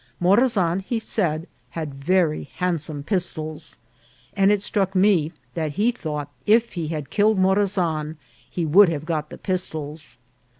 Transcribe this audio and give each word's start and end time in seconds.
Morazan, 0.19 0.79
he 0.79 0.97
said^ 0.97 1.45
had 1.69 1.93
very 2.03 2.49
handsome 2.55 3.03
pis 3.03 3.31
tols; 3.33 3.77
and 4.35 4.51
it 4.51 4.59
struck 4.59 4.95
me 4.95 5.31
that 5.53 5.73
he 5.73 5.91
thought 5.91 6.31
if 6.47 6.73
he 6.73 6.87
had 6.87 7.11
kil 7.11 7.35
led 7.35 7.37
Morazan 7.43 8.15
he 8.49 8.65
would 8.65 8.89
have 8.89 9.05
got 9.05 9.29
the 9.29 9.37
pistols. 9.37 10.17